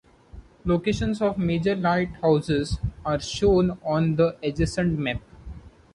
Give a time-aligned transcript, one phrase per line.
[0.65, 5.21] Locations of major lighthouses are shown on the adjacent map.